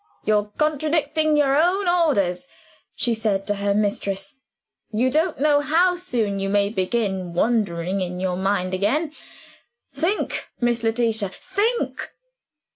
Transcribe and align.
"You're 0.25 0.51
contradicting 0.57 1.37
your 1.37 1.55
own 1.55 1.87
orders," 1.87 2.47
she 2.95 3.13
said 3.13 3.45
to 3.45 3.55
her 3.57 3.75
mistress. 3.75 4.33
"You 4.89 5.11
don't 5.11 5.39
know 5.39 5.59
how 5.61 5.95
soon 5.95 6.39
you 6.39 6.49
may 6.49 6.69
begin 6.69 7.33
wandering 7.33 8.01
in 8.01 8.19
your 8.19 8.35
mind 8.35 8.73
again. 8.73 9.13
Think, 9.91 10.49
Miss 10.59 10.81
Letitia 10.81 11.29
think." 11.29 12.09